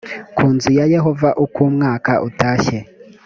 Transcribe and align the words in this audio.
ku 0.35 0.43
nzu 0.53 0.69
ya 0.77 0.85
yehova 0.93 1.29
uko 1.45 1.57
umwaka 1.69 2.11
utashye 2.27 2.77